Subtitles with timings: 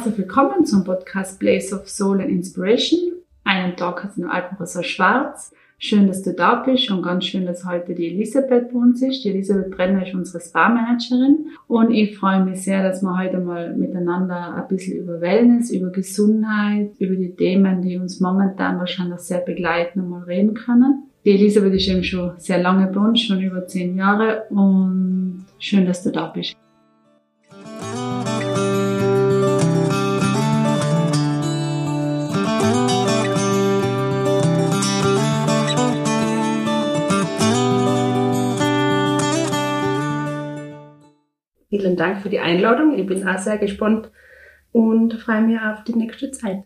[0.00, 2.98] herzlich willkommen zum Podcast Place of Soul and Inspiration.
[3.44, 5.52] Einen Tag hat nur Alpenrosser Schwarz.
[5.76, 9.22] Schön, dass du da bist und ganz schön, dass heute die Elisabeth bei uns ist.
[9.22, 13.76] Die Elisabeth Brenner ist unsere Spa-Managerin und ich freue mich sehr, dass wir heute mal
[13.76, 19.40] miteinander ein bisschen über Wellness, über Gesundheit, über die Themen, die uns momentan wahrscheinlich sehr
[19.40, 21.10] begleiten, mal reden können.
[21.26, 25.84] Die Elisabeth ist eben schon sehr lange bei uns, schon über zehn Jahre und schön,
[25.84, 26.56] dass du da bist.
[41.70, 42.98] Vielen Dank für die Einladung.
[42.98, 44.10] Ich bin auch sehr gespannt
[44.72, 46.64] und freue mich auf die nächste Zeit.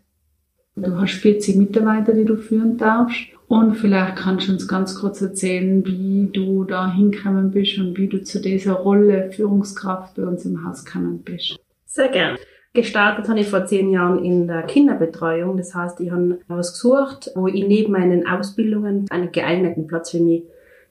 [0.75, 3.27] Du hast 40 Mitarbeiter, die du führen darfst.
[3.47, 8.07] Und vielleicht kannst du uns ganz kurz erzählen, wie du da hingekommen bist und wie
[8.07, 11.55] du zu dieser Rolle Führungskraft bei uns im Haus gekommen bist.
[11.85, 12.37] Sehr gern.
[12.73, 15.55] Gestartet habe ich vor zehn Jahren in der Kinderbetreuung.
[15.55, 20.19] Das heißt, ich habe was gesucht, wo ich neben meinen Ausbildungen einen geeigneten Platz für
[20.19, 20.43] mich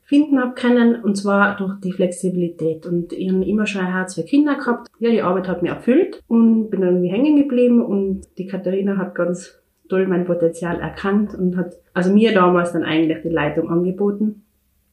[0.04, 2.86] finden habe können, und zwar durch die Flexibilität.
[2.86, 4.88] Und ich habe immer schon ein Herz für Kinder gehabt.
[4.98, 8.96] Ja, die Arbeit hat mich erfüllt und bin dann irgendwie hängen geblieben und die Katharina
[8.98, 13.70] hat ganz toll mein Potenzial erkannt und hat also mir damals dann eigentlich die Leitung
[13.70, 14.44] angeboten.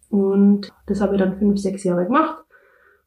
[0.09, 2.43] Und das habe ich dann fünf, sechs Jahre gemacht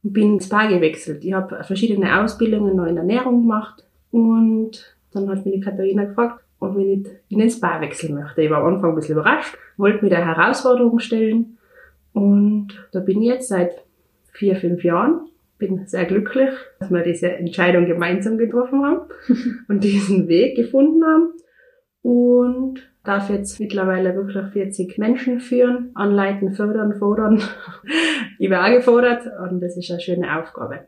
[0.03, 1.25] und bin ins Spa gewechselt.
[1.25, 6.43] Ich habe verschiedene Ausbildungen noch in Ernährung gemacht und dann hat mir die Katharina gefragt,
[6.61, 8.43] ob ich nicht in den Spa wechseln möchte.
[8.43, 11.59] Ich war am Anfang ein bisschen überrascht, wollte mir der Herausforderung stellen
[12.15, 13.73] und da bin ich jetzt seit
[14.33, 15.29] vier, fünf Jahren.
[15.59, 19.09] Bin sehr glücklich, dass wir diese Entscheidung gemeinsam getroffen haben
[19.69, 21.33] und diesen Weg gefunden haben.
[22.03, 27.43] Und darf jetzt mittlerweile wirklich 40 Menschen führen, anleiten, fördern, fordern.
[28.39, 30.87] ich war auch gefordert und das ist eine schöne Aufgabe.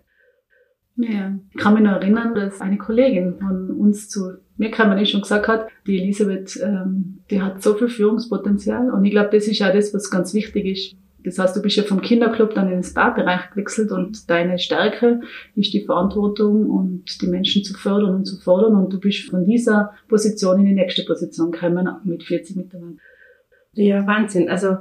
[0.96, 5.04] Ja, ich kann mich noch erinnern, dass eine Kollegin von uns zu mir kam, eh
[5.04, 9.48] schon gesagt hat, die Elisabeth, ähm, die hat so viel Führungspotenzial und ich glaube, das
[9.48, 12.68] ist auch das, was ganz wichtig ist das heißt, du bist ja vom Kinderclub dann
[12.68, 15.22] in den Spa-Bereich gewechselt und deine Stärke
[15.56, 19.44] ist die Verantwortung und die Menschen zu fördern und zu fordern und du bist von
[19.44, 23.00] dieser Position in die nächste Position gekommen mit 40 Mitarbeitern.
[23.72, 24.48] Ja, Wahnsinn.
[24.48, 24.76] Also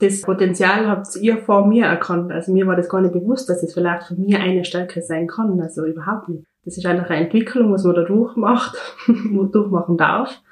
[0.00, 2.32] das Potenzial habt ihr vor mir erkannt.
[2.32, 5.28] Also mir war das gar nicht bewusst, dass es vielleicht von mir eine Stärke sein
[5.28, 5.60] kann.
[5.60, 6.44] Also überhaupt nicht.
[6.64, 8.76] Das ist einfach eine Entwicklung, was man da durchmacht,
[9.52, 10.42] durchmachen darf,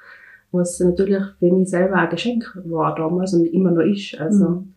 [0.53, 4.17] was natürlich für mich selber ein Geschenk war damals und immer noch ist.
[4.21, 4.72] Also mhm.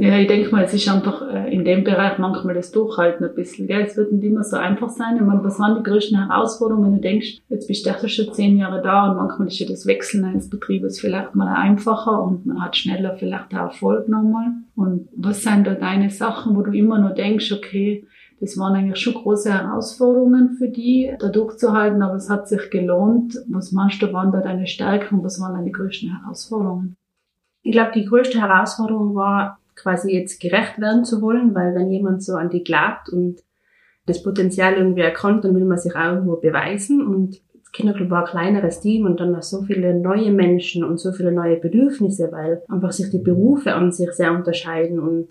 [0.00, 3.34] Ja, ich denke mal, es ist einfach äh, in dem Bereich manchmal das Durchhalten ein
[3.34, 3.66] bisschen.
[3.66, 3.82] Gell?
[3.82, 5.16] Es wird nicht immer so einfach sein.
[5.16, 8.56] Ich meine, was waren die größten Herausforderungen, wenn du denkst, jetzt bist du schon zehn
[8.56, 12.62] Jahre da und manchmal ist ja das Wechseln eines Betriebes vielleicht mal einfacher und man
[12.62, 14.52] hat schneller vielleicht auch Erfolg nochmal.
[14.74, 18.06] Und was sind da deine Sachen, wo du immer nur denkst, okay,
[18.40, 23.36] das waren eigentlich schon große Herausforderungen für die, da durchzuhalten, aber es hat sich gelohnt.
[23.50, 26.96] Was meinst du, waren da deine Stärken und was waren deine größten Herausforderungen?
[27.62, 32.22] Ich glaube, die größte Herausforderung war, quasi jetzt gerecht werden zu wollen, weil wenn jemand
[32.22, 33.40] so an die glaubt und
[34.06, 38.24] das Potenzial irgendwie erkannt, dann will man sich auch irgendwo beweisen und das Kinderclub war
[38.24, 42.32] ein kleineres Team und dann noch so viele neue Menschen und so viele neue Bedürfnisse,
[42.32, 45.28] weil einfach sich die Berufe an sich sehr unterscheiden und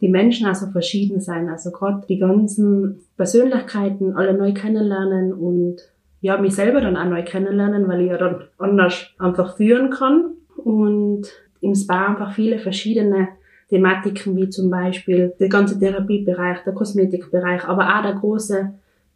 [0.00, 1.48] die Menschen also verschieden sein.
[1.48, 5.82] Also gerade die ganzen Persönlichkeiten alle neu kennenlernen und
[6.22, 10.30] ja, mich selber dann auch neu kennenlernen, weil ich ja dann anders einfach führen kann
[10.56, 11.24] und
[11.60, 13.28] im Spa einfach viele verschiedene
[13.72, 18.74] Thematiken wie zum Beispiel der ganze Therapiebereich, der Kosmetikbereich, aber auch der große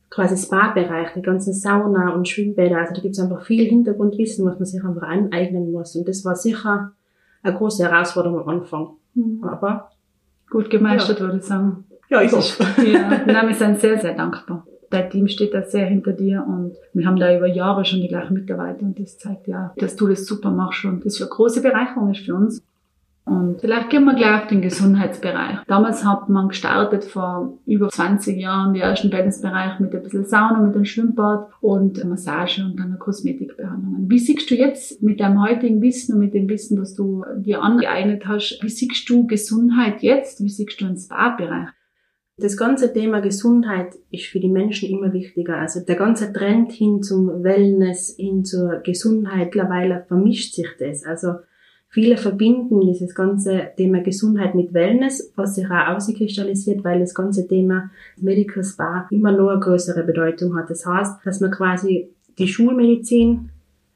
[0.09, 2.79] quasi Spa-Bereich, die ganzen Sauna und Schwimmbäder.
[2.79, 5.95] Also da gibt es einfach viel Hintergrundwissen, was man sich einfach aneignen muss.
[5.95, 6.93] Und das war sicher
[7.43, 8.89] eine große Herausforderung am Anfang.
[9.15, 9.45] Mhm.
[9.45, 9.91] Aber
[10.49, 11.27] gut gemeistert, ja.
[11.27, 11.85] würde ich sagen.
[12.09, 12.65] Ja, ich hoffe.
[12.83, 14.67] Ja, nein, wir sind sehr, sehr dankbar.
[14.89, 18.09] Dein Team steht da sehr hinter dir und wir haben da über Jahre schon die
[18.09, 21.31] gleichen Mitarbeiter und das zeigt ja, dass du das super machst und das für eine
[21.31, 22.63] große Bereicherung ist für uns.
[23.27, 25.59] Und vielleicht gehen wir gleich auf den Gesundheitsbereich.
[25.67, 30.61] Damals hat man gestartet vor über 20 Jahren die ersten Wellnessbereich mit ein bisschen Sauna,
[30.61, 34.09] mit einem Schwimmbad und Massage und dann Kosmetikbehandlungen.
[34.09, 37.63] Wie siehst du jetzt mit deinem heutigen Wissen und mit dem Wissen, was du dir
[37.63, 40.41] angeeignet hast, wie siehst du Gesundheit jetzt?
[40.45, 41.71] Wie siehst du den Spa-Bereich?
[42.39, 45.57] Das ganze Thema Gesundheit ist für die Menschen immer wichtiger.
[45.59, 51.05] Also der ganze Trend hin zum Wellness, hin zur Gesundheit, mittlerweile vermischt sich das.
[51.05, 51.31] Also
[51.97, 57.49] Viele verbinden dieses ganze Thema Gesundheit mit Wellness, was sich auch auskristallisiert, weil das ganze
[57.49, 60.69] Thema Medical Spa immer nur eine größere Bedeutung hat.
[60.69, 63.49] Das heißt, dass man quasi die Schulmedizin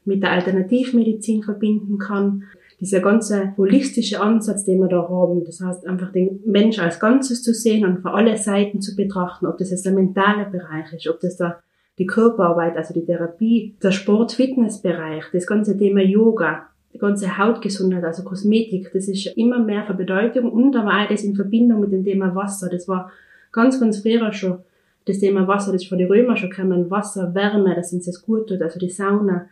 [0.03, 2.45] mit der Alternativmedizin verbinden kann.
[2.79, 7.43] Dieser ganze holistische Ansatz, den wir da haben, das heißt einfach den Mensch als Ganzes
[7.43, 11.07] zu sehen und für alle Seiten zu betrachten, ob das jetzt der mentale Bereich ist,
[11.07, 11.59] ob das der
[11.99, 18.23] die Körperarbeit, also die Therapie, der Sport-Fitness-Bereich, das ganze Thema Yoga, die ganze Hautgesundheit, also
[18.23, 22.03] Kosmetik, das ist immer mehr für Bedeutung und aber auch das in Verbindung mit dem
[22.03, 22.69] Thema Wasser.
[22.69, 23.11] Das war
[23.51, 24.59] ganz, ganz früher schon
[25.05, 28.21] das Thema Wasser, das ist von den Römern schon gekommen, Wasser, Wärme, das uns das
[28.21, 29.47] gut tut, also die Sauna.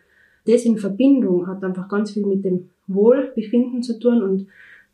[0.46, 4.46] Das in Verbindung hat einfach ganz viel mit dem Wohlbefinden zu tun und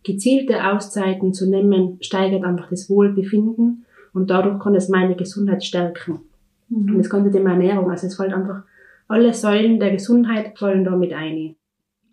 [0.02, 3.84] gezielte Auszeiten zu nehmen, steigert einfach das Wohlbefinden
[4.14, 6.20] und dadurch kann es meine Gesundheit stärken.
[6.68, 6.90] Mhm.
[6.90, 8.62] Und das ganze Thema Ernährung, also es fällt einfach,
[9.08, 11.54] alle Säulen der Gesundheit fallen da mit ein.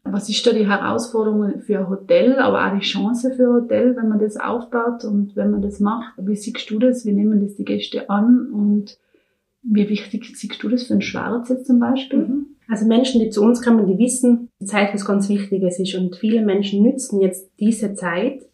[0.05, 3.95] Was ist da die Herausforderung für ein Hotel, aber auch die Chance für ein Hotel,
[3.95, 6.13] wenn man das aufbaut und wenn man das macht?
[6.17, 7.05] Wie siehst du das?
[7.05, 8.49] Wie nehmen das die Gäste an?
[8.51, 8.97] Und
[9.63, 12.19] wie wichtig siehst du das für einen Schwarz jetzt zum Beispiel?
[12.19, 12.45] Mhm.
[12.67, 16.15] Also Menschen, die zu uns kommen, die wissen, die Zeit was ganz Wichtiges ist und
[16.15, 18.45] viele Menschen nützen jetzt diese Zeit,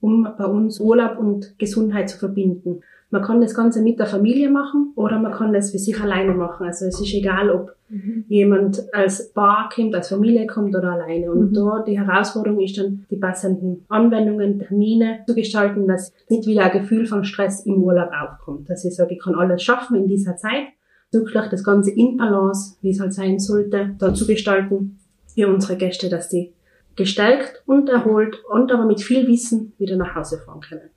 [0.00, 2.80] um bei uns Urlaub und Gesundheit zu verbinden.
[3.10, 6.32] Man kann das Ganze mit der Familie machen oder man kann das für sich alleine
[6.32, 6.64] machen.
[6.64, 8.24] Also es ist egal, ob mhm.
[8.28, 11.32] jemand als Paar kommt, als Familie kommt oder alleine.
[11.32, 11.54] Und mhm.
[11.54, 16.80] da die Herausforderung ist dann, die passenden Anwendungen, Termine zu gestalten, dass nicht wieder ein
[16.80, 18.70] Gefühl von Stress im Urlaub aufkommt.
[18.70, 20.68] Dass ich sage, ich kann alles schaffen in dieser Zeit,
[21.10, 25.00] wirklich das Ganze in Balance, wie es halt sein sollte, da zu gestalten
[25.34, 26.52] für unsere Gäste, dass die
[26.94, 30.90] gestärkt und erholt und aber mit viel Wissen wieder nach Hause fahren können.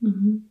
[0.00, 0.44] Mhm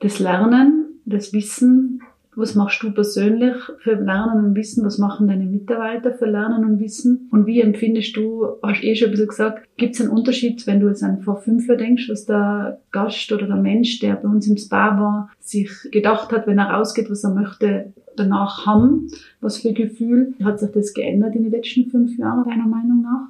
[0.00, 2.02] das Lernen, das Wissen,
[2.36, 6.80] was machst du persönlich für Lernen und Wissen, was machen deine Mitarbeiter für Lernen und
[6.80, 7.28] Wissen?
[7.32, 10.80] Und wie empfindest du, hast eh schon ein bisschen gesagt, gibt es einen Unterschied, wenn
[10.80, 14.28] du jetzt an vor fünf Jahren denkst, was der Gast oder der Mensch, der bei
[14.28, 19.08] uns im Spa war, sich gedacht hat, wenn er rausgeht, was er möchte, danach haben,
[19.40, 23.28] was für Gefühl, hat sich das geändert in den letzten fünf Jahren, deiner Meinung nach?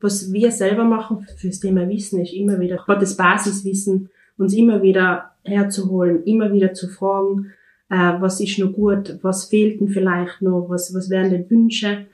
[0.00, 4.08] Was wir selber machen fürs Thema Wissen ist immer wieder, das Basiswissen,
[4.38, 7.52] uns immer wieder herzuholen, immer wieder zu fragen,
[7.90, 12.06] äh, was ist noch gut, was fehlt denn vielleicht noch, was, was wären denn Wünsche.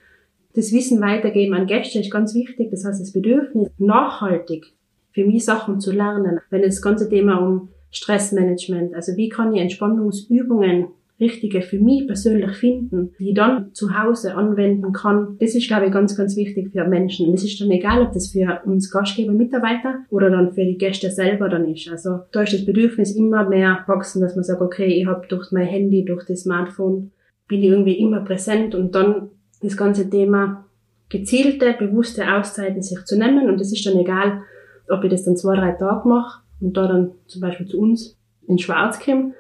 [0.55, 2.71] Das Wissen weitergeben an Gäste ist ganz wichtig.
[2.71, 4.73] Das heißt, das Bedürfnis, nachhaltig
[5.13, 6.41] für mich Sachen zu lernen.
[6.51, 12.57] Wenn das ganze Thema um Stressmanagement, also wie kann ich Entspannungsübungen richtige für mich persönlich
[12.57, 15.37] finden, die ich dann zu Hause anwenden kann.
[15.41, 17.33] Das ist, glaube ich, ganz, ganz wichtig für Menschen.
[17.33, 21.11] Es ist dann egal, ob das für uns Gastgeber, Mitarbeiter oder dann für die Gäste
[21.11, 21.89] selber dann ist.
[21.91, 25.53] Also da ist das Bedürfnis immer mehr wachsen, dass man sagt, okay, ich habe durch
[25.53, 27.13] mein Handy, durch das Smartphone,
[27.49, 29.31] bin ich irgendwie immer präsent und dann
[29.63, 30.67] das ganze Thema
[31.09, 34.43] gezielte, bewusste Auszeiten sich zu nehmen und es ist dann egal,
[34.89, 38.19] ob ich das dann zwei, drei Tage mache und da dann zum Beispiel zu uns
[38.49, 39.35] in Schwarz komme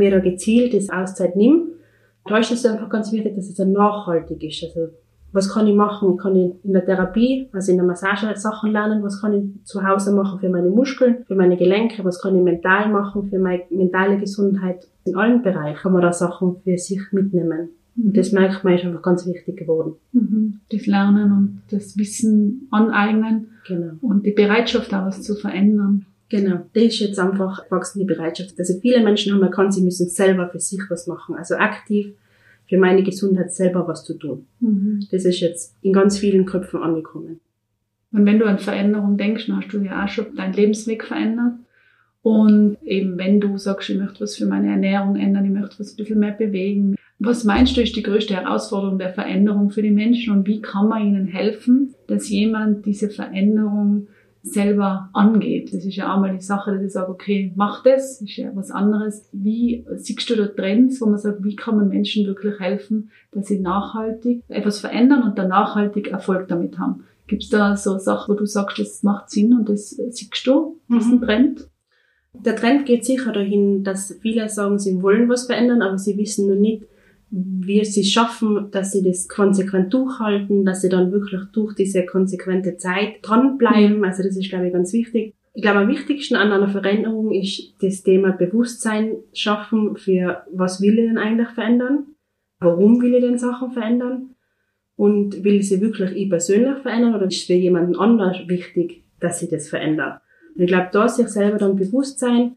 [0.00, 1.68] mir da gezielt das Auszeit nimm,
[2.26, 4.64] da ist es einfach ganz wichtig, dass es dann nachhaltig ist.
[4.64, 4.92] Also,
[5.32, 6.16] was kann ich machen?
[6.16, 9.02] Kann ich in der Therapie, also in der Massage Sachen lernen?
[9.02, 12.04] Was kann ich zu Hause machen für meine Muskeln, für meine Gelenke?
[12.04, 14.88] Was kann ich mental machen für meine mentale Gesundheit?
[15.04, 17.70] In allen Bereichen kann man da Sachen für sich mitnehmen.
[17.96, 19.94] Und das merkt man, ist einfach ganz wichtig geworden.
[20.12, 20.60] Mhm.
[20.70, 23.48] Das Lernen und das Wissen aneignen.
[23.66, 23.92] Genau.
[24.00, 26.06] Und die Bereitschaft, auch was zu verändern.
[26.30, 28.54] Genau, das ist jetzt einfach wachsende Bereitschaft.
[28.56, 31.34] Also viele Menschen haben erkannt, sie müssen selber für sich was machen.
[31.34, 32.14] Also aktiv
[32.68, 34.46] für meine Gesundheit selber was zu tun.
[34.60, 35.06] Mhm.
[35.10, 37.40] Das ist jetzt in ganz vielen Köpfen angekommen.
[38.12, 41.54] Und wenn du an Veränderung denkst, dann hast du ja auch schon deinen Lebensweg verändert.
[42.22, 45.92] Und eben wenn du sagst, ich möchte was für meine Ernährung ändern, ich möchte was
[45.92, 46.94] ein bisschen mehr bewegen.
[47.18, 50.88] Was meinst du ist die größte Herausforderung der Veränderung für die Menschen und wie kann
[50.88, 54.06] man ihnen helfen, dass jemand diese Veränderung
[54.42, 55.72] selber angeht.
[55.74, 58.70] Das ist ja einmal die Sache, dass ich sage, okay, mach das, ist ja was
[58.70, 59.28] anderes.
[59.32, 63.48] Wie siehst du da Trends, wo man sagt, wie kann man Menschen wirklich helfen, dass
[63.48, 67.04] sie nachhaltig etwas verändern und dann nachhaltig Erfolg damit haben?
[67.26, 70.80] Gibt es da so Sachen, wo du sagst, das macht Sinn und das siehst du,
[70.88, 71.22] diesen mhm.
[71.22, 71.68] Trend?
[72.32, 76.48] Der Trend geht sicher dahin, dass viele sagen, sie wollen was verändern, aber sie wissen
[76.48, 76.84] noch nicht,
[77.30, 82.76] wie sie schaffen, dass sie das konsequent durchhalten, dass sie dann wirklich durch diese konsequente
[82.76, 84.04] Zeit dranbleiben.
[84.04, 85.34] Also das ist, glaube ich, ganz wichtig.
[85.52, 90.98] Ich glaube, am wichtigsten an einer Veränderung ist das Thema Bewusstsein schaffen für, was will
[90.98, 92.06] ich denn eigentlich verändern?
[92.58, 94.34] Warum will ich denn Sachen verändern?
[94.96, 99.04] Und will ich sie wirklich ich persönlich verändern oder ist es für jemanden anders wichtig,
[99.18, 100.18] dass sie das verändern?
[100.54, 102.56] Und ich glaube, da sich selber dann bewusst sein,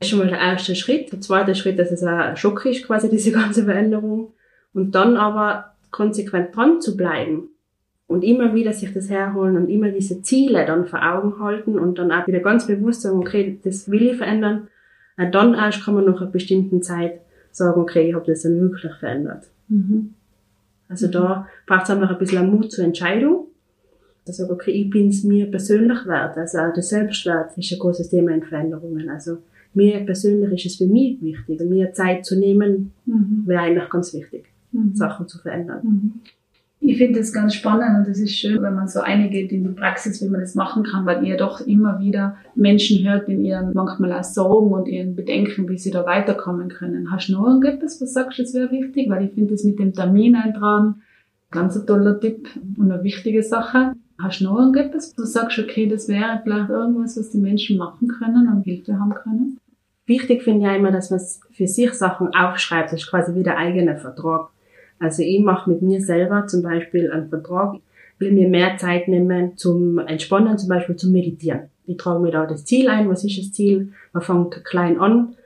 [0.00, 1.12] ist schon mal der erste Schritt.
[1.12, 4.32] Der zweite Schritt, dass es ein Schock ist, quasi diese ganze Veränderung.
[4.72, 7.50] Und dann aber konsequent dran zu bleiben
[8.06, 11.98] und immer wieder sich das herholen und immer diese Ziele dann vor Augen halten und
[11.98, 14.68] dann auch wieder ganz bewusst sagen, okay, das will ich verändern.
[15.16, 18.60] Und dann erst kann man nach einer bestimmten Zeit sagen, okay, ich habe das dann
[18.60, 19.44] wirklich verändert.
[19.68, 20.14] Mhm.
[20.88, 21.12] Also mhm.
[21.12, 23.46] da braucht es einfach ein bisschen Mut zur Entscheidung.
[24.24, 26.36] Da sage okay, ich bin es mir persönlich wert.
[26.36, 29.08] Also auch der Selbstwert ist ein großes Thema in Veränderungen.
[29.08, 29.38] Also
[29.74, 33.42] mir persönlich ist es für mich wichtig, mir Zeit zu nehmen, Mhm.
[33.46, 34.94] wäre eigentlich ganz wichtig, Mhm.
[34.94, 35.80] Sachen zu verändern.
[35.82, 36.12] Mhm.
[36.82, 39.68] Ich finde das ganz spannend und es ist schön, wenn man so eingeht in die
[39.74, 43.74] Praxis, wie man das machen kann, weil ihr doch immer wieder Menschen hört in ihren
[43.74, 47.10] manchmal auch Sorgen und ihren Bedenken, wie sie da weiterkommen können.
[47.12, 49.10] Hast du noch irgendetwas, was sagst du, das wäre wichtig?
[49.10, 51.02] Weil ich finde das mit dem Termin eintragen
[51.50, 52.48] ganz ein toller Tipp
[52.78, 53.92] und eine wichtige Sache.
[54.22, 57.78] Hast du noch irgendetwas, wo du sagst, okay, das wäre vielleicht irgendwas, was die Menschen
[57.78, 59.58] machen können und Hilfe haben können?
[60.06, 61.20] Wichtig finde ich auch immer, dass man
[61.52, 62.92] für sich Sachen aufschreibt.
[62.92, 64.48] Das ist quasi wie der eigene Vertrag.
[64.98, 67.76] Also ich mache mit mir selber zum Beispiel einen Vertrag,
[68.18, 71.70] will mir mehr Zeit nehmen zum Entspannen, zum Beispiel zum Meditieren.
[71.86, 73.92] Ich trage mir da das Ziel ein, was ist das Ziel?
[74.12, 75.36] Man fängt klein an,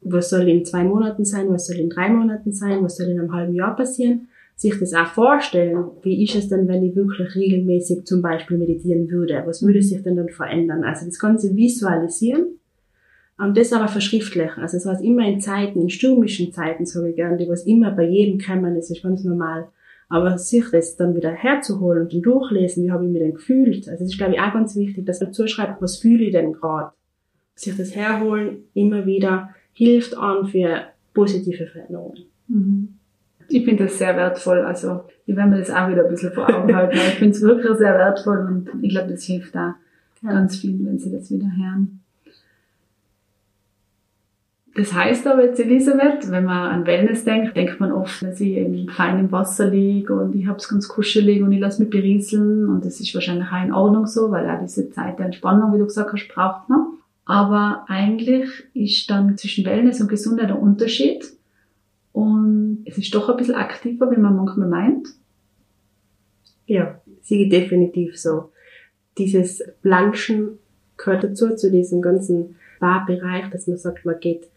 [0.00, 3.18] was soll in zwei Monaten sein, was soll in drei Monaten sein, was soll in
[3.18, 4.28] einem halben Jahr passieren.
[4.60, 9.10] Sich das auch vorstellen, wie ist es denn, wenn ich wirklich regelmäßig zum Beispiel meditieren
[9.10, 9.42] würde?
[9.46, 10.84] Was würde sich denn dann verändern?
[10.84, 12.58] Also das Ganze visualisieren
[13.38, 14.60] und das aber verschriftlichen.
[14.60, 17.92] Also das heißt immer in Zeiten, in stürmischen Zeiten, sage ich gerne, die was immer
[17.92, 19.68] bei jedem kommen, das ist ganz normal.
[20.10, 23.88] Aber sich das dann wieder herzuholen und dann durchlesen, wie habe ich mich denn gefühlt?
[23.88, 26.52] Also das ist, glaube ich, auch ganz wichtig, dass man zuschreibt, was fühle ich denn
[26.52, 26.92] gerade?
[27.54, 30.82] Sich das herholen, immer wieder, hilft an für
[31.14, 32.26] positive Veränderungen.
[32.46, 32.99] Mhm.
[33.52, 34.60] Ich finde das sehr wertvoll.
[34.60, 36.96] Also, ich werde mir das auch wieder ein bisschen vor Augen halten.
[36.96, 39.76] Ich finde es wirklich sehr wertvoll und ich glaube, das hilft da
[40.22, 40.32] Ja.
[40.32, 42.00] ganz viel, wenn sie das wieder hören.
[44.76, 48.56] Das heißt aber jetzt, Elisabeth, wenn man an Wellness denkt, denkt man oft, dass ich
[48.56, 51.90] eben fein im Wasser liege und ich habe es ganz kuschelig und ich lasse mich
[51.90, 55.74] berieseln und das ist wahrscheinlich auch in Ordnung so, weil auch diese Zeit der Entspannung,
[55.74, 56.86] wie du gesagt hast, braucht man.
[57.24, 61.24] Aber eigentlich ist dann zwischen Wellness und Gesundheit ein Unterschied
[62.12, 65.08] und es ist doch ein bisschen aktiver, wie man manchmal meint.
[66.66, 68.50] Ja, ich definitiv so.
[69.18, 70.58] Dieses Planschen
[70.96, 74.48] gehört dazu, zu diesem ganzen Barbereich, dass man sagt, man geht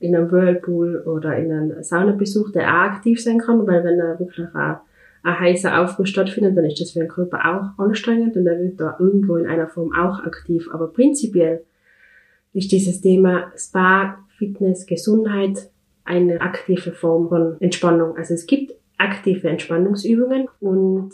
[0.00, 4.18] in einen Whirlpool oder in einen Saunabesuch, der auch aktiv sein kann, weil wenn da
[4.18, 4.80] wirklich auch
[5.22, 8.80] ein heißer Aufguss stattfindet, dann ist das für den Körper auch anstrengend und er wird
[8.80, 10.68] da irgendwo in einer Form auch aktiv.
[10.72, 11.64] Aber prinzipiell
[12.52, 15.70] ist dieses Thema Spa, Fitness, Gesundheit
[16.08, 18.16] eine aktive Form von Entspannung.
[18.16, 21.12] Also es gibt aktive Entspannungsübungen und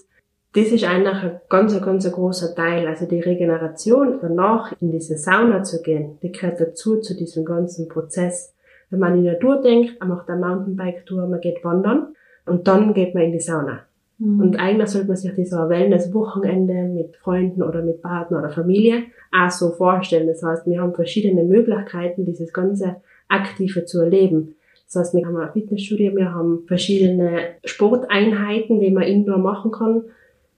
[0.55, 2.87] das ist eigentlich ein ganz, ganz großer Teil.
[2.87, 7.89] Also die Regeneration danach in diese Sauna zu gehen, die gehört dazu, zu diesem ganzen
[7.89, 8.55] Prozess.
[8.89, 12.15] Wenn man in die Natur denkt, man macht eine Mountainbike-Tour, man geht wandern
[12.47, 13.81] und dann geht man in die Sauna.
[14.21, 19.51] Und eigentlich sollte man sich dieser Wellness-Wochenende mit Freunden oder mit Partner oder Familie auch
[19.51, 20.29] so vorstellen.
[20.29, 22.97] Das heißt, wir haben verschiedene Möglichkeiten, dieses ganze
[23.29, 24.55] Aktive zu erleben.
[24.87, 30.03] Das heißt, wir haben ein Fitnessstudio, wir haben verschiedene Sporteinheiten, die man indoor machen kann,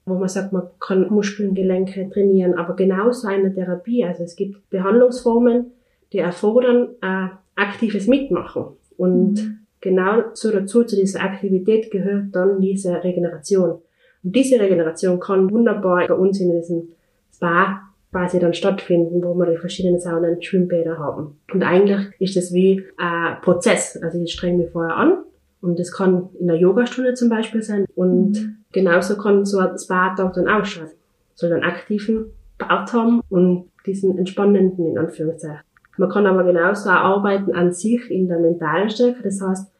[0.05, 4.05] wo man sagt, man kann Muskeln, Gelenke trainieren, aber genauso eine Therapie.
[4.05, 5.71] Also es gibt Behandlungsformen,
[6.13, 8.65] die erfordern äh, aktives Mitmachen.
[8.97, 9.57] Und Mhm.
[9.81, 13.79] genau so dazu, zu dieser Aktivität gehört dann diese Regeneration.
[14.23, 16.89] Und diese Regeneration kann wunderbar bei uns in diesem
[17.33, 21.39] Spa quasi dann stattfinden, wo wir die verschiedenen Saunen, Schwimmbäder haben.
[21.53, 23.99] Und eigentlich ist das wie ein Prozess.
[24.01, 25.23] Also ich streng mich vorher an
[25.61, 28.55] und das kann in einer Yogastunde zum Beispiel sein und Mhm.
[28.71, 30.89] genauso kann so ein Spa-Tag dann ausschauen.
[31.35, 35.61] Soll einen aktiven Part haben und diesen entspannenden in Anführungszeichen.
[35.97, 39.23] Man kann aber genauso auch arbeiten an sich in der mentalen Stärke.
[39.23, 39.71] Das heißt,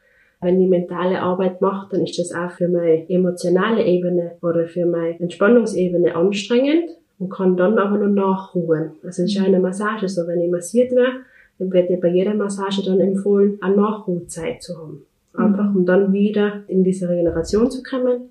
[0.42, 4.86] wenn ich mentale Arbeit mache, dann ist das auch für meine emotionale Ebene oder für
[4.86, 8.92] meine Entspannungsebene anstrengend und kann dann aber nur nachruhen.
[9.04, 11.22] Also es ist eine Massage so, wenn ich massiert werde,
[11.60, 15.02] dann wird ja bei jeder Massage dann empfohlen, eine Nachruhzeit zu haben.
[15.34, 18.30] Einfach um dann wieder in diese Regeneration zu kommen.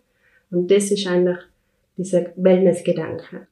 [0.50, 1.38] Und das ist eigentlich
[1.96, 3.46] dieser Wellness-Gedanke.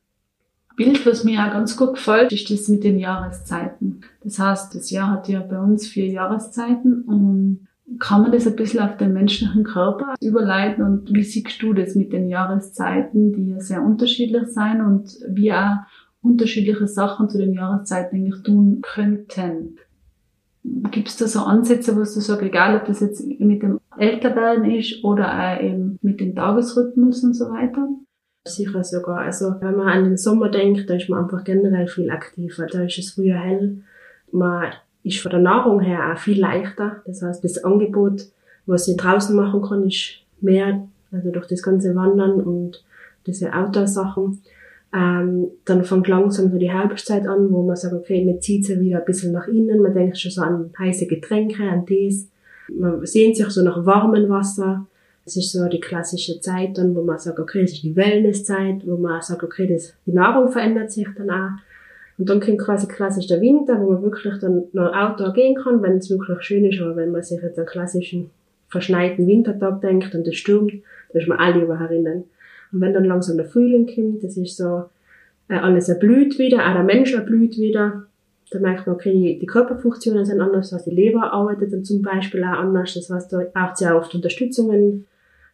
[0.76, 4.00] Bild, was mir auch ganz gut gefällt, ist das mit den Jahreszeiten.
[4.22, 8.56] Das heißt, das Jahr hat ja bei uns vier Jahreszeiten und kann man das ein
[8.56, 13.50] bisschen auf den menschlichen Körper überleiten und wie siehst du das mit den Jahreszeiten, die
[13.50, 15.76] ja sehr unterschiedlich sein und wie auch
[16.22, 19.78] unterschiedliche Sachen zu den Jahreszeiten eigentlich tun könnten?
[20.64, 24.64] Gibt es da so Ansätze, wo du sagst, egal ob das jetzt mit dem Älterwerden
[24.64, 27.86] ist oder auch eben mit dem Tagesrhythmus und so weiter?
[28.46, 29.18] Sicher sogar.
[29.18, 32.66] Also, wenn man an den Sommer denkt, da ist man einfach generell viel aktiver.
[32.66, 33.82] Da ist es früher hell.
[34.32, 34.72] Man
[35.04, 37.02] ist von der Nahrung her auch viel leichter.
[37.06, 38.26] Das heißt, das Angebot,
[38.66, 42.82] was ich draußen machen kann, ist mehr, also durch das ganze Wandern und
[43.26, 44.40] diese Outdoor-Sachen.
[44.94, 48.78] Ähm, dann fängt langsam so die Herbstzeit an, wo man sagt, okay, man zieht sich
[48.80, 52.28] wieder ein bisschen nach innen, man denkt schon so an heiße Getränke, an Tees.
[52.72, 54.86] Man sehnt sich so nach warmem Wasser.
[55.26, 58.86] Es ist so die klassische Zeit dann, wo man sagt, okay, es ist die Wellnesszeit,
[58.86, 61.50] wo man sagt, okay, das, die Nahrung verändert sich dann auch.
[62.16, 65.82] Und dann kommt quasi klassisch der Winter, wo man wirklich dann noch Outdoor gehen kann,
[65.82, 68.30] wenn es wirklich schön ist, aber wenn man sich jetzt einen klassischen
[68.68, 70.72] verschneiten Wintertag denkt und es stürmt,
[71.12, 72.24] da ist man alle über herinnen.
[72.72, 74.84] Und wenn dann langsam der Frühling kommt, das ist so,
[75.48, 78.06] äh, alles erblüht wieder, auch der Mensch erblüht wieder,
[78.50, 82.44] da merkt man, okay, die, Körperfunktionen sind anders, heißt, die Leber arbeitet dann zum Beispiel
[82.44, 85.06] auch anders, das heißt, da braucht es ja oft Unterstützungen,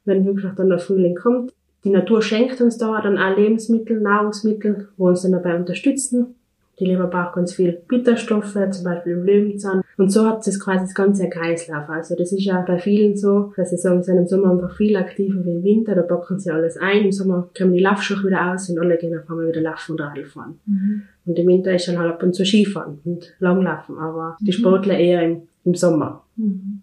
[0.04, 1.52] wenn wirklich dann der Frühling kommt.
[1.84, 6.34] Die Natur schenkt uns da dann auch Lebensmittel, Nahrungsmittel, wo uns dann dabei unterstützen.
[6.80, 9.82] Die Leber braucht ganz viel Bitterstoffe, zum Beispiel im Löwenzahn.
[9.98, 11.88] Und so hat es quasi das ganze Kreislauf.
[11.90, 14.74] Also das ist ja bei vielen so, dass sie sagen, sie sind im Sommer einfach
[14.74, 17.04] viel aktiver wie im Winter, da packen sie alles ein.
[17.04, 20.06] Im Sommer kommen die Laufschuhe wieder aus und alle gehen auf einmal wieder laufen oder
[20.06, 20.58] Radl fahren.
[20.64, 21.02] Mhm.
[21.26, 24.52] Und im Winter ist dann halt ab und zu Skifahren und Langlaufen, aber die mhm.
[24.52, 26.24] Sportler eher im, im Sommer.
[26.36, 26.82] Mhm.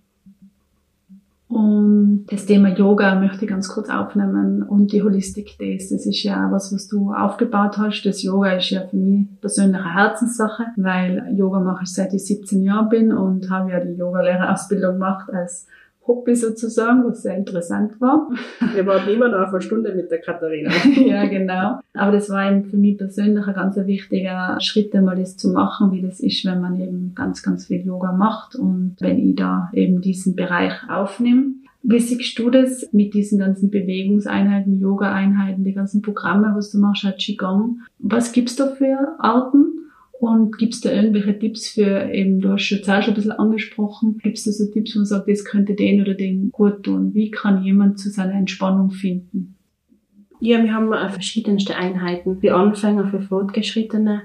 [1.49, 5.89] Und das Thema Yoga möchte ich ganz kurz aufnehmen und die Holistik Days.
[5.89, 8.03] Das ist ja was, was du aufgebaut hast.
[8.03, 12.25] Das Yoga ist ja für mich persönlich eine Herzenssache, weil Yoga mache ich seit ich
[12.25, 15.67] 17 Jahren bin und habe ja die Yogalehrerausbildung gemacht als
[16.07, 18.29] Hobby sozusagen, was sehr interessant war.
[18.73, 20.71] Wir waren immer noch eine Stunde mit der Katharina.
[20.95, 21.79] ja, genau.
[21.93, 25.91] Aber das war eben für mich persönlich ein ganz wichtiger Schritt, einmal das zu machen,
[25.91, 29.69] wie das ist, wenn man eben ganz, ganz viel Yoga macht und wenn ich da
[29.73, 31.53] eben diesen Bereich aufnehme.
[31.83, 37.05] Wie siehst du das mit diesen ganzen Bewegungseinheiten, Yoga-Einheiten, die ganzen Programme, was du machst,
[37.17, 37.81] Qigong?
[37.99, 39.76] Was gibt's da für Arten?
[40.19, 44.45] Und gibt's da irgendwelche Tipps für eben, du hast schon schon ein bisschen angesprochen, gibt's
[44.45, 47.13] da so Tipps, wo man sagt, das könnte den oder den gut tun?
[47.13, 49.55] Wie kann jemand zu seiner Entspannung finden?
[50.39, 54.23] Ja, wir haben verschiedenste Einheiten für Anfänger, für Fortgeschrittene.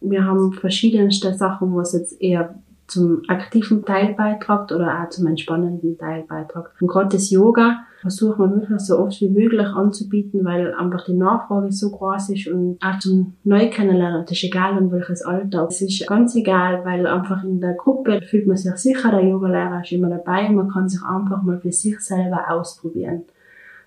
[0.00, 5.26] Wir haben verschiedenste Sachen, wo es jetzt eher zum aktiven Teil beitragt oder auch zum
[5.26, 6.72] entspannenden Teil beitragt.
[6.80, 11.14] Und gerade das Yoga versucht man wirklich so oft wie möglich anzubieten, weil einfach die
[11.14, 15.66] Nachfrage so groß ist und auch zum Neu kennenlernen, das ist egal in welches Alter.
[15.68, 19.80] Es ist ganz egal, weil einfach in der Gruppe fühlt man sich sicher, der Yogalehrer
[19.82, 23.22] ist immer dabei und man kann sich einfach mal für sich selber ausprobieren.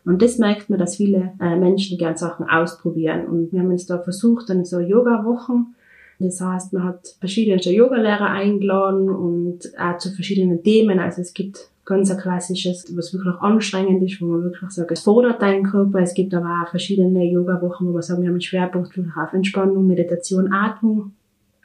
[0.03, 3.27] Und das merkt man, dass viele äh, Menschen gern Sachen ausprobieren.
[3.27, 5.75] Und wir haben uns da versucht, dann so Yoga-Wochen
[6.19, 10.99] das heißt, man hat verschiedene Yogalehrer eingeladen und auch zu verschiedenen Themen.
[10.99, 15.03] Also es gibt ganz ein klassisches, was wirklich anstrengend ist, wo man wirklich sagt, es
[15.03, 15.99] fordert deinen Körper.
[15.99, 19.87] Es gibt aber auch verschiedene Yoga-Wochen, wo man sagt, wir haben einen Schwerpunkt auf Entspannung,
[19.87, 21.13] Meditation, Atmung.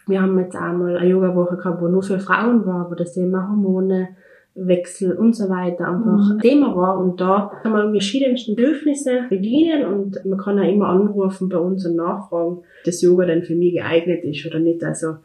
[0.07, 3.49] Wir haben jetzt einmal eine Yoga-Woche gehabt, wo nur für Frauen war, wo das Thema
[3.49, 4.11] Hormone,
[4.55, 6.39] Wechsel und so weiter einfach mhm.
[6.41, 6.99] Thema war.
[6.99, 11.85] Und da kann man verschiedenste Bedürfnisse bedienen und man kann auch immer anrufen bei uns
[11.87, 14.85] und nachfragen, dass Yoga denn für mich geeignet ist oder nicht.
[14.85, 15.17] Also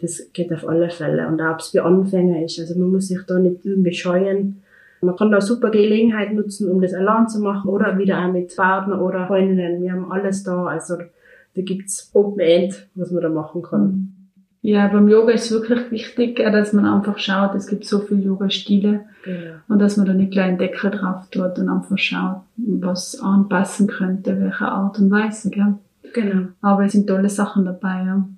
[0.00, 1.26] das geht auf alle Fälle.
[1.28, 2.58] Und auch ob es für Anfänger ist.
[2.58, 4.62] Also man muss sich da nicht irgendwie scheuen.
[5.00, 8.54] Man kann da super Gelegenheit nutzen, um das allein zu machen oder wieder auch mit
[8.56, 9.82] Partner oder Freundinnen.
[9.82, 10.66] Wir haben alles da.
[10.66, 14.12] Also da gibt's Open End, was man da machen kann.
[14.66, 19.04] Ja, beim Yoga ist wirklich wichtig, dass man einfach schaut, es gibt so viele Yoga-Stile
[19.22, 19.54] genau.
[19.68, 23.86] und dass man da nicht gleich einen Deckel drauf tut und einfach schaut, was anpassen
[23.86, 25.74] könnte, welche Art und Weise, gell?
[26.12, 26.48] Genau.
[26.62, 28.28] Aber es sind tolle Sachen dabei, ja.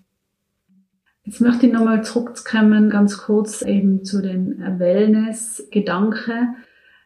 [1.29, 6.57] Jetzt möchte ich nochmal zurückkommen, ganz kurz eben zu den Wellness-Gedanken.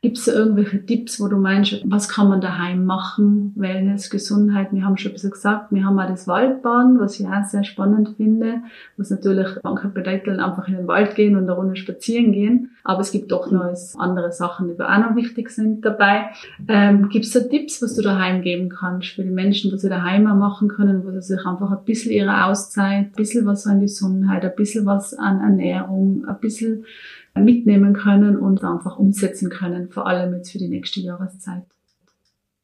[0.03, 3.53] Gibt es irgendwelche Tipps, wo du meinst, was kann man daheim machen?
[3.55, 7.27] Wellness, Gesundheit, wir haben schon ein bisschen gesagt, wir haben auch das Waldbahn, was ich
[7.29, 8.63] auch sehr spannend finde,
[8.97, 12.73] was natürlich manche bedeutet, einfach in den Wald gehen und eine Runde spazieren gehen.
[12.83, 13.63] Aber es gibt doch noch
[13.97, 16.31] andere Sachen, die auch noch wichtig sind dabei.
[16.67, 19.89] Ähm, gibt es da Tipps, was du daheim geben kannst für die Menschen, was sie
[19.89, 23.81] daheim machen können, wo sie sich einfach ein bisschen ihre Auszeit, ein bisschen was an
[23.81, 26.87] Gesundheit, ein bisschen was an Ernährung, ein bisschen
[27.35, 31.65] mitnehmen können und einfach umsetzen können, vor allem jetzt für die nächste Jahreszeit.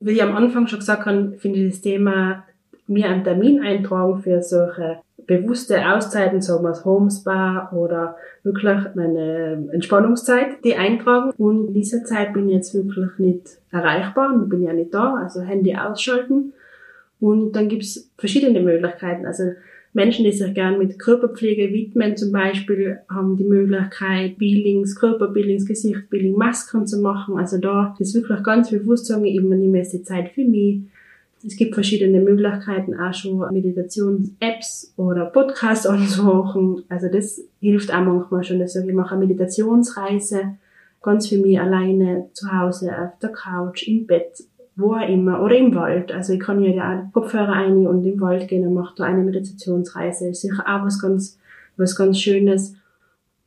[0.01, 2.45] Wie ich am Anfang schon gesagt habe, finde ich das Thema
[2.87, 9.69] mir einen Termin eintragen für solche bewusste Auszeiten, sagen wir Home Spa oder wirklich meine
[9.73, 11.33] Entspannungszeit, die eintragen.
[11.37, 15.17] Und in dieser Zeit bin ich jetzt wirklich nicht erreichbar, und bin ja nicht da,
[15.17, 16.55] also Handy ausschalten.
[17.21, 19.27] Und dann gibt's verschiedene Möglichkeiten.
[19.27, 19.53] Also
[19.93, 26.35] Menschen, die sich gern mit Körperpflege widmen, zum Beispiel, haben die Möglichkeit, Peelings, Körperpeelings, Gesichtpeeling,
[26.35, 27.39] Masken zu machen.
[27.39, 30.81] Also da ist wirklich ganz bewusst sagen, ich nehme jetzt die Zeit für mich.
[31.45, 36.83] Es gibt verschiedene Möglichkeiten, auch schon Meditations-Apps oder Podcasts anzumachen.
[36.89, 40.57] Also das hilft auch manchmal schon, dass ich mache eine Meditationsreise
[41.01, 44.45] ganz für mich alleine zu Hause auf der Couch, im Bett
[44.79, 46.13] wo auch immer, oder im Wald.
[46.13, 49.25] Also ich kann ja auch Kopfhörer ein und im Wald gehen und mache da eine
[49.25, 50.29] Meditationsreise.
[50.29, 51.39] Ist sicher auch was ganz,
[51.77, 52.75] was ganz Schönes.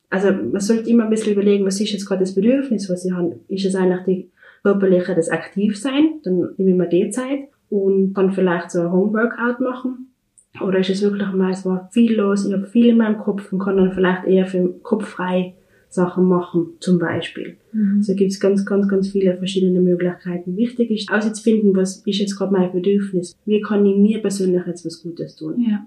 [0.09, 3.13] Also man sollte immer ein bisschen überlegen, was ist jetzt gerade das Bedürfnis, was ich
[3.13, 3.39] habe.
[3.47, 4.29] Ist es eigentlich die
[4.61, 6.19] körperliche, das Aktivsein?
[6.23, 10.11] Dann nehme ich mir die Zeit und kann vielleicht so ein Homeworkout machen.
[10.59, 13.53] Oder ist es wirklich mal, es war viel los, ich habe viel in meinem Kopf
[13.53, 15.53] und kann dann vielleicht eher für den Kopf frei
[15.91, 17.57] Sachen machen, zum Beispiel.
[17.73, 17.97] Mhm.
[17.97, 20.55] Also gibt es ganz, ganz, ganz viele verschiedene Möglichkeiten.
[20.55, 23.37] Wichtig ist, auszufinden, was ist jetzt gerade mein Bedürfnis?
[23.45, 25.59] Wie kann ich mir persönlich jetzt was Gutes tun?
[25.69, 25.85] Ja.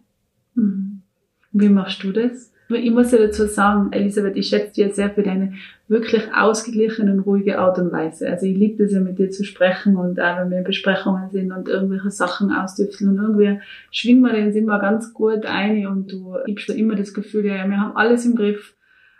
[0.54, 1.00] Mhm.
[1.52, 2.52] Wie machst du das?
[2.68, 5.54] Ich muss ja dazu sagen, Elisabeth, ich schätze dir sehr für deine
[5.88, 8.28] wirklich ausgeglichene und ruhige Art und Weise.
[8.28, 11.30] Also ich liebe es ja mit dir zu sprechen und auch wenn wir in Besprechungen
[11.30, 16.12] sind und irgendwelche Sachen ausdüfteln und irgendwie schwingen wir den immer ganz gut ein und
[16.12, 18.74] du gibst immer das Gefühl, ja, wir haben alles im Griff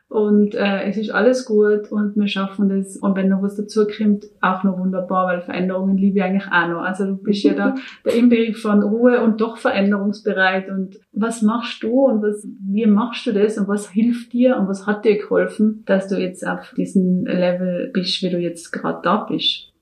[0.08, 2.96] und äh, es ist alles gut und wir schaffen das.
[2.96, 6.68] Und wenn noch was dazu kommt, auch noch wunderbar, weil Veränderungen liebe ich eigentlich auch
[6.68, 6.82] noch.
[6.82, 10.68] Also du bist ja da der Inbegriff von Ruhe und doch veränderungsbereit.
[10.68, 14.68] Und was machst du und was, wie machst du das und was hilft dir und
[14.68, 19.00] was hat dir geholfen, dass du jetzt auf diesem Level bist, wie du jetzt gerade
[19.02, 19.74] da bist?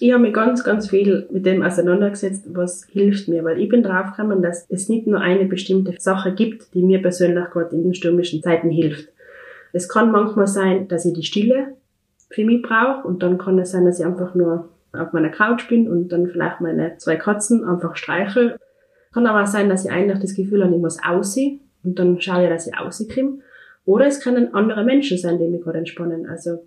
[0.00, 3.82] ich habe mich ganz, ganz viel mit dem auseinandergesetzt, was hilft mir, weil ich bin
[3.82, 7.94] draufgekommen, dass es nicht nur eine bestimmte Sache gibt, die mir persönlich gerade in den
[7.94, 9.13] stürmischen Zeiten hilft.
[9.74, 11.74] Es kann manchmal sein, dass ich die Stille
[12.30, 15.68] für mich brauche und dann kann es sein, dass ich einfach nur auf meiner Couch
[15.68, 18.56] bin und dann vielleicht meine zwei Katzen einfach streichel.
[19.12, 22.20] Kann aber auch sein, dass ich eigentlich das Gefühl habe, ich muss aussehen und dann
[22.20, 23.38] schaue ich, dass ich auskomme.
[23.84, 26.26] Oder es können andere Menschen sein, die mich gerade entspannen.
[26.26, 26.64] Also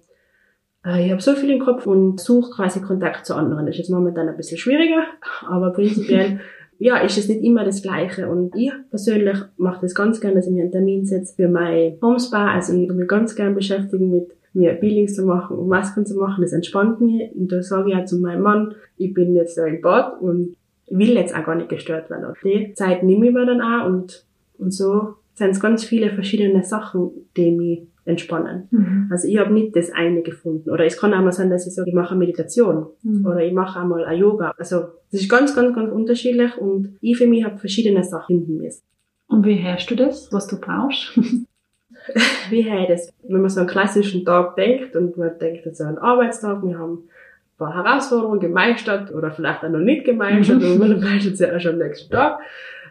[0.85, 3.65] äh, ich habe so viel im Kopf und suche quasi Kontakt zu anderen.
[3.65, 5.03] Das ist jetzt momentan ein bisschen schwieriger,
[5.47, 6.41] aber prinzipiell
[6.79, 8.29] ja, ist es nicht immer das Gleiche.
[8.29, 11.97] Und ich persönlich mache das ganz gerne, dass ich mir einen Termin setze für mein
[12.01, 12.53] Homespa.
[12.53, 16.41] Also ich mich ganz gerne beschäftigen mit mir Peelings zu machen und Masken zu machen.
[16.41, 17.31] Das entspannt mich.
[17.35, 20.55] Und da sage ich auch zu meinem Mann, ich bin jetzt da im Bad und
[20.89, 22.33] will jetzt auch gar nicht gestört werden.
[22.43, 24.25] Die Zeit nehme ich mir dann auch und,
[24.57, 28.67] und so sind es ganz viele verschiedene Sachen, die mich entspannen.
[28.71, 29.09] Mhm.
[29.11, 30.69] Also ich habe nicht das eine gefunden.
[30.69, 33.25] Oder es kann auch mal sein, dass ich sage, ich mache eine Meditation mhm.
[33.25, 34.53] oder ich mache einmal ein Yoga.
[34.57, 38.57] Also das ist ganz, ganz, ganz unterschiedlich und ich für mich habe verschiedene Sachen finden
[38.57, 38.83] müssen.
[39.27, 41.17] Und wie hörst du das, was du brauchst?
[42.49, 43.13] wie ich das?
[43.27, 46.77] Wenn man so einen klassischen Tag denkt und man denkt jetzt an einen Arbeitstag, wir
[46.77, 51.55] haben ein paar Herausforderungen gemeistert oder vielleicht auch noch nicht gemeistert und man meistert ja
[51.55, 52.39] auch schon am nächsten Tag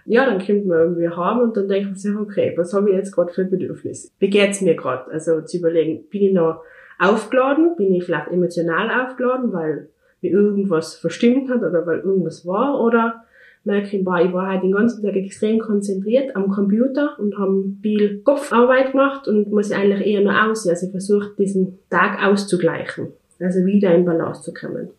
[0.07, 2.97] ja, dann kommt man irgendwie heim und dann denkt man sich, okay, was habe ich
[2.97, 4.11] jetzt gerade für Bedürfnisse?
[4.19, 5.11] Wie geht's mir gerade?
[5.11, 6.63] Also zu überlegen, bin ich noch
[6.99, 7.77] aufgeladen?
[7.77, 9.89] Bin ich vielleicht emotional aufgeladen, weil
[10.23, 12.81] mir irgendwas verstimmt hat oder weil irgendwas war?
[12.81, 13.25] Oder
[13.65, 17.65] merke ich, boah, ich war halt den ganzen Tag extrem konzentriert am Computer und habe
[17.83, 20.71] viel Kopfarbeit gemacht und muss eigentlich eher nur aussehen.
[20.71, 23.09] Also ich versuche diesen Tag auszugleichen,
[23.41, 24.91] also wieder in Balance zu kommen.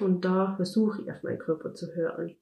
[0.00, 2.36] Und da versuche ich auf meinen Körper zu hören.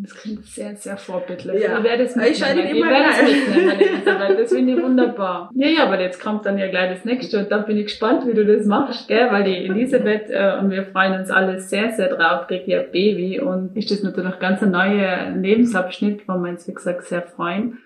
[0.00, 1.60] Das klingt sehr, sehr vorbildlich.
[1.60, 1.78] Ja.
[1.78, 2.66] Ich werde es mitnehmen.
[2.66, 4.36] Ich, ich werde es mitnehmen.
[4.38, 5.50] Das finde ich wunderbar.
[5.54, 8.24] Ja, ja, aber jetzt kommt dann ja gleich das nächste und da bin ich gespannt,
[8.26, 9.28] wie du das machst, gell?
[9.32, 13.40] Weil die Elisabeth äh, und wir freuen uns alle sehr, sehr drauf, kriegt ihr Baby
[13.40, 17.78] und ist das natürlich ganz ein neuer Lebensabschnitt, wo wir uns, wie gesagt, sehr freuen.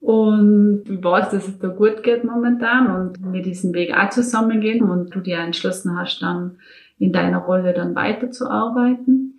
[0.00, 4.82] Und ich weiß, dass es da gut geht momentan und wir diesen Weg auch zusammengehen
[4.82, 6.58] und du dir entschlossen hast, dann
[6.98, 9.35] in deiner Rolle dann weiterzuarbeiten.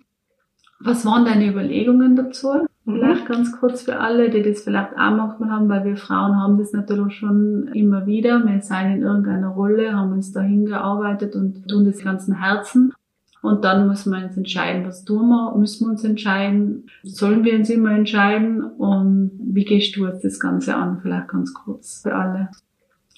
[0.80, 2.66] Was waren deine Überlegungen dazu?
[2.84, 6.56] Vielleicht ganz kurz für alle, die das vielleicht auch manchmal haben, weil wir Frauen haben
[6.56, 8.42] das natürlich schon immer wieder.
[8.46, 12.94] Wir sind in irgendeiner Rolle, haben uns dahin gearbeitet und tun das ganzen Herzen.
[13.42, 17.54] Und dann müssen wir uns entscheiden, was tun wir, müssen wir uns entscheiden, sollen wir
[17.54, 21.00] uns immer entscheiden und wie gehst du jetzt das Ganze an?
[21.00, 22.48] Vielleicht ganz kurz für alle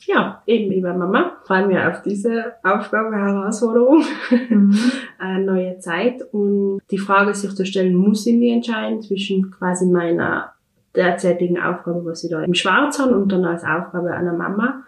[0.06, 4.04] ja, eben bei Mama, freuen wir auf diese Aufgabe, Herausforderung,
[4.48, 4.74] mhm.
[5.18, 9.86] eine neue Zeit und die Frage sich zu stellen, muss ich mich entscheiden zwischen quasi
[9.86, 10.52] meiner
[10.94, 14.82] derzeitigen Aufgabe, was ich da im Schwarz habe und dann als Aufgabe einer Mama.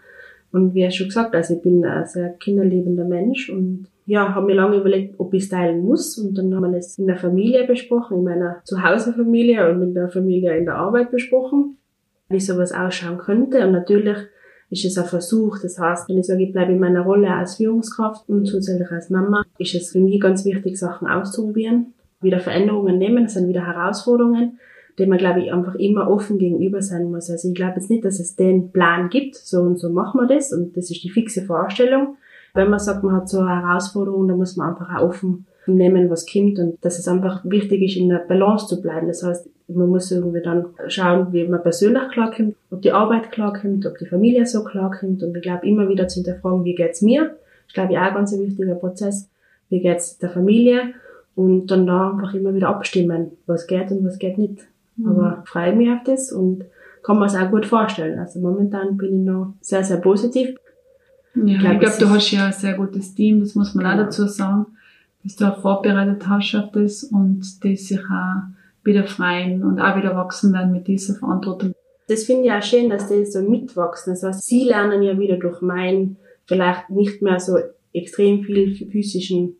[0.50, 4.54] Und wie schon gesagt, also ich bin ein sehr kinderliebender Mensch und ja, habe mir
[4.54, 6.18] lange überlegt, ob ich es teilen muss.
[6.18, 10.08] Und dann haben wir es in der Familie besprochen, in meiner Zuhausefamilie und mit der
[10.08, 11.78] Familie in der Arbeit besprochen,
[12.28, 13.64] wie sowas ausschauen könnte.
[13.64, 14.18] Und natürlich
[14.72, 15.58] ist es ein Versuch.
[15.60, 19.10] Das heißt, wenn ich sage, ich bleibe in meiner Rolle als Führungskraft und zusätzlich als
[19.10, 23.66] Mama, ist es für mich ganz wichtig, Sachen auszuprobieren, wieder Veränderungen nehmen, das sind wieder
[23.66, 24.58] Herausforderungen,
[24.98, 27.30] denen man, glaube ich, einfach immer offen gegenüber sein muss.
[27.30, 30.34] Also ich glaube jetzt nicht, dass es den Plan gibt, so und so machen wir
[30.34, 32.16] das und das ist die fixe Vorstellung.
[32.54, 36.10] Wenn man sagt, man hat so eine Herausforderung, dann muss man einfach auch offen nehmen,
[36.10, 39.06] was kommt und dass es einfach wichtig ist, in der Balance zu bleiben.
[39.06, 43.86] Das heißt, man muss irgendwie dann schauen, wie man persönlich klarkommt, ob die Arbeit klarkommt,
[43.86, 47.36] ob die Familie so klarkommt und ich glaube immer wieder zu hinterfragen, wie geht's mir?
[47.68, 49.28] Ich glaube, ja, ganz ein wichtiger Prozess.
[49.68, 50.94] Wie geht's der Familie?
[51.34, 54.66] Und dann da einfach immer wieder abstimmen, was geht und was geht nicht.
[54.96, 55.08] Mhm.
[55.08, 56.64] Aber freue mich auf das und
[57.02, 58.18] kann mir es auch gut vorstellen.
[58.18, 60.54] Also momentan bin ich noch sehr, sehr positiv.
[61.34, 63.96] Ja, ich glaube, glaub, du hast ja ein sehr gutes Team, das muss man auch
[63.96, 64.66] dazu sagen,
[65.24, 68.42] dass du auch vorbereitet hast auf das und die sich auch
[68.84, 71.74] wieder freien und auch wieder wachsen werden mit dieser Verantwortung.
[72.08, 74.14] Das finde ich auch schön, dass die so mitwachsen.
[74.14, 76.16] Heißt, sie lernen ja wieder durch mein
[76.46, 77.58] vielleicht nicht mehr so
[77.92, 79.56] extrem viel physischen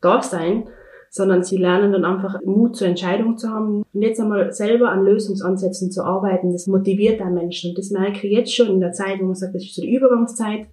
[0.00, 0.64] Dasein,
[1.10, 5.04] sondern sie lernen dann einfach Mut zur Entscheidung zu haben und jetzt einmal selber an
[5.04, 6.52] Lösungsansätzen zu arbeiten.
[6.52, 9.34] Das motiviert einen Menschen und das merke ich jetzt schon in der Zeit, wo man
[9.34, 10.66] sagt, das ist so die Übergangszeit.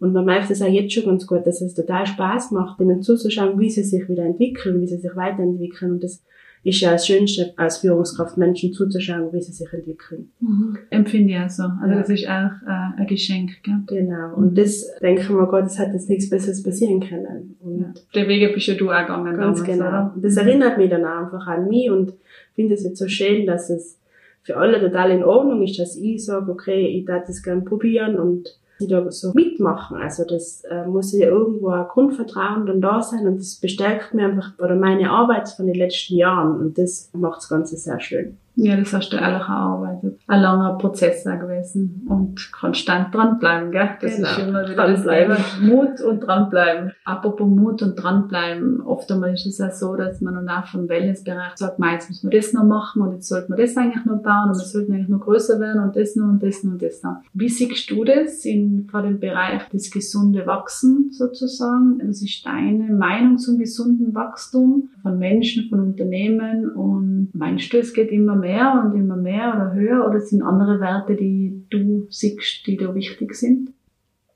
[0.00, 3.02] Und man merkt es auch jetzt schon ganz gut, dass es total Spaß macht, denen
[3.02, 5.92] zuzuschauen, wie sie sich wieder entwickeln, wie sie sich weiterentwickeln.
[5.92, 6.22] Und das
[6.62, 10.30] ist ja das Schönste als Führungskraft, Menschen zuzuschauen, wie sie sich entwickeln.
[10.40, 10.78] Mhm.
[10.90, 11.62] Empfinde ich auch so.
[11.62, 12.00] Also ja.
[12.00, 13.62] das ist auch äh, ein Geschenk.
[13.62, 13.82] Gell?
[13.86, 14.34] Genau.
[14.36, 17.56] Und das denke ich mir, Gott, das hat jetzt nichts Besseres passieren können.
[17.60, 17.94] Und ja.
[18.14, 19.36] Der Wege bist ja du auch gegangen.
[19.36, 19.88] Ganz damals, genau.
[19.88, 20.14] Oder?
[20.20, 22.12] Das erinnert mich dann einfach an mich und
[22.54, 23.98] finde es jetzt so schön, dass es
[24.42, 28.18] für alle total in Ordnung ist, dass ich sage, okay, ich darf das gerne probieren
[28.18, 29.96] und die da so mitmachen.
[29.96, 34.26] Also das äh, muss ja irgendwo ein Grundvertrauen dann da sein und das bestärkt mir
[34.26, 38.38] einfach oder meine Arbeit von den letzten Jahren und das macht das Ganze sehr schön.
[38.62, 40.20] Ja, das hast du ehrlich erarbeitet.
[40.26, 43.88] Ein langer Prozess gewesen und konstant dranbleiben, gell?
[44.02, 44.28] Das genau.
[44.28, 45.34] ist immer wieder dranbleiben.
[45.34, 46.92] das Mut und dranbleiben.
[47.06, 48.82] Apropos Mut und dranbleiben.
[48.82, 52.10] Oft einmal ist es ja so, dass man dann auch vom Wellnessbereich sagt, man, jetzt
[52.10, 54.66] müssen wir das noch machen und jetzt sollte man das eigentlich noch bauen und wir
[54.66, 57.16] sollten eigentlich noch größer werden und das noch und das noch und das noch.
[57.32, 61.98] Wie siehst du das in, vor dem Bereich des gesunde Wachsen sozusagen?
[62.06, 67.94] Was ist deine Meinung zum gesunden Wachstum von Menschen, von Unternehmen und meinst du, es
[67.94, 72.66] geht immer mehr und immer mehr oder höher oder sind andere Werte, die du siehst,
[72.66, 73.70] die da wichtig sind?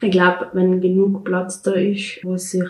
[0.00, 2.68] Ich glaube, wenn genug Platz da ist, wo sich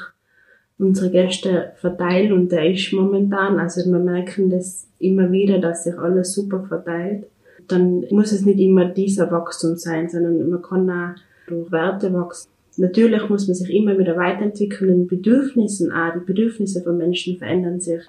[0.79, 5.99] unsere Gäste verteilen und der ist momentan, also wir merken das immer wieder, dass sich
[5.99, 7.27] alles super verteilt,
[7.69, 11.15] dann muss es nicht immer dieser Wachstum sein, sondern man kann auch
[11.47, 12.51] durch Werte wachsen.
[12.77, 16.13] Natürlich muss man sich immer wieder weiterentwickeln Bedürfnissen auch.
[16.15, 18.03] Die Bedürfnisse von Menschen verändern sich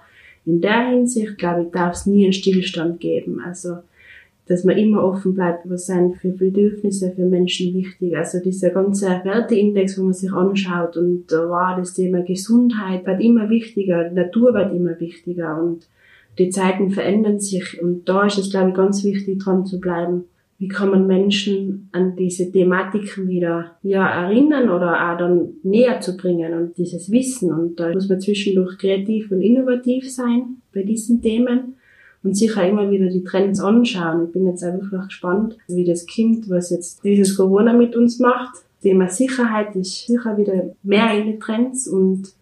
[0.45, 3.39] in der Hinsicht, glaube ich, darf es nie einen Stillstand geben.
[3.39, 3.77] Also,
[4.47, 8.15] dass man immer offen bleibt, was sind für Bedürfnisse für Menschen wichtig.
[8.15, 13.21] Also dieser ganze Werteindex, wo man sich anschaut und da war das Thema Gesundheit wird
[13.21, 15.87] immer wichtiger, Natur wird immer wichtiger und
[16.37, 20.25] die Zeiten verändern sich und da ist es, glaube ich, ganz wichtig, dran zu bleiben
[20.57, 26.15] wie kann man Menschen an diese Thematiken wieder ja, erinnern oder auch dann näher zu
[26.15, 27.51] bringen und dieses Wissen.
[27.51, 31.75] Und da muss man zwischendurch kreativ und innovativ sein bei diesen Themen
[32.23, 34.27] und sicher immer wieder die Trends anschauen.
[34.27, 38.55] Ich bin jetzt einfach gespannt, wie das Kind, was jetzt dieses Corona mit uns macht.
[38.81, 42.33] Thema Sicherheit ist sicher wieder mehr in den Trends und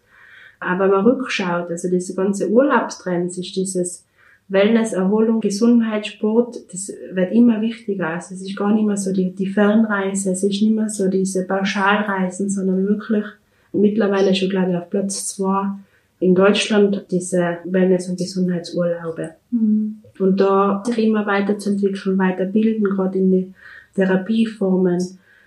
[0.60, 4.06] aber man rückschaut, also diese ganze Urlaubstrends ist dieses
[4.50, 8.10] Wellness, Erholung, Gesundheit, Sport, das wird immer wichtiger.
[8.10, 11.10] Also es ist gar nicht mehr so die, die Fernreise, es ist nicht mehr so
[11.10, 13.26] diese Pauschalreisen, sondern wirklich
[13.72, 15.72] mittlerweile schon, glaube ich, auf Platz zwei
[16.20, 19.32] in Deutschland diese Wellness- und Gesundheitsurlaube.
[19.52, 19.98] Mhm.
[20.20, 23.54] Und da sich immer weiterzuentwickeln, weiterbilden, gerade in die
[23.96, 25.00] Therapieformen,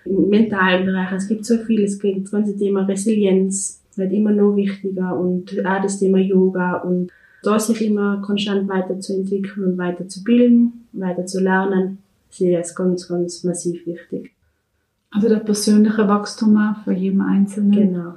[0.04, 1.12] im mentalen Bereich.
[1.12, 5.58] Es gibt so viel, es gibt das ganze Thema Resilienz wird immer noch wichtiger und
[5.64, 7.10] auch das Thema Yoga und
[7.46, 11.98] da sich immer konstant weiterzuentwickeln und weiterzubilden, weiter zu lernen,
[12.30, 14.32] sehe ich als ganz, ganz massiv wichtig.
[15.10, 17.70] Also der persönliche Wachstum auch für jeden Einzelnen.
[17.70, 18.14] Genau.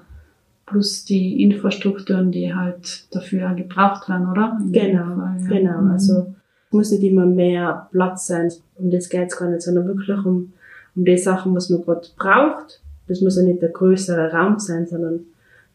[0.65, 4.57] Plus die Infrastrukturen, die halt dafür gebraucht werden, oder?
[4.59, 5.47] In genau, Fall, ja.
[5.47, 5.81] genau.
[5.81, 5.91] Mhm.
[5.91, 6.35] Also
[6.67, 10.09] es muss nicht immer mehr Platz sein, um das geht es gar nicht, sondern wirklich
[10.09, 10.53] um,
[10.95, 12.81] um die Sachen, was man gerade braucht.
[13.07, 15.21] Das muss ja nicht der größere Raum sein, sondern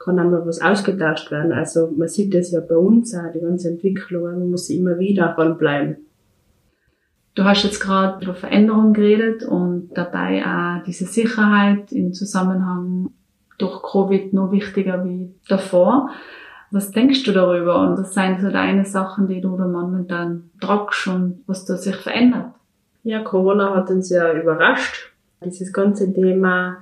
[0.04, 1.52] kann einmal was ausgetauscht werden.
[1.52, 5.34] Also man sieht das ja bei uns auch, die ganze Entwicklung, man muss immer wieder
[5.34, 5.96] dranbleiben.
[7.34, 13.10] Du hast jetzt gerade über Veränderung geredet und dabei auch diese Sicherheit im Zusammenhang
[13.58, 16.10] durch Covid noch wichtiger wie davor.
[16.70, 21.08] Was denkst du darüber und was sind so deine Sachen, die du da momentan tragst
[21.08, 22.52] und was da sich verändert?
[23.02, 25.12] Ja, Corona hat uns ja überrascht.
[25.44, 26.78] Dieses ganze Thema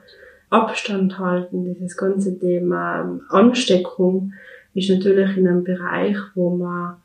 [0.53, 4.33] Abstand halten, dieses ganze Thema Ansteckung
[4.75, 6.97] ist natürlich in einem Bereich, wo man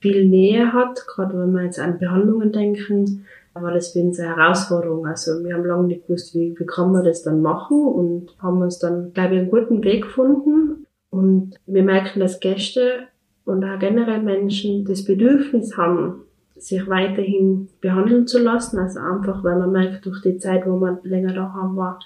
[0.00, 4.34] viel Nähe hat, gerade wenn wir jetzt an Behandlungen denken, war das für uns eine
[4.36, 5.06] Herausforderung.
[5.06, 8.62] Also wir haben lange nicht gewusst, wie, wie kann man das dann machen und haben
[8.62, 10.86] uns dann, glaube ich, einen guten Weg gefunden.
[11.10, 13.08] Und wir merken, dass Gäste
[13.44, 16.22] und auch generell Menschen das Bedürfnis haben,
[16.56, 18.78] sich weiterhin behandeln zu lassen.
[18.78, 21.98] Also einfach, weil man merkt, durch die Zeit, wo man länger da haben war,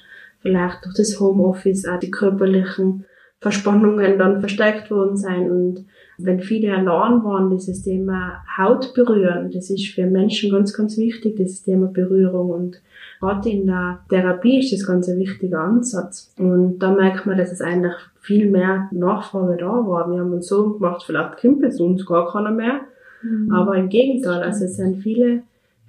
[0.47, 3.05] vielleicht durch das Homeoffice auch die körperlichen
[3.41, 5.51] Verspannungen dann verstärkt worden sein.
[5.51, 5.85] Und
[6.19, 11.37] wenn viele allein waren, dieses Thema Haut berühren, das ist für Menschen ganz, ganz wichtig,
[11.37, 12.51] dieses Thema Berührung.
[12.51, 12.83] Und
[13.21, 16.33] gerade in der Therapie ist das ganz ein wichtiger Ansatz.
[16.39, 20.11] Und da merkt man, dass es eigentlich viel mehr Nachfrage da war.
[20.11, 22.83] Wir haben uns so gemacht, vielleicht kommt es uns gar keiner mehr.
[23.23, 23.53] Mhm.
[23.53, 25.43] Aber im Gegenteil, also es sind viele,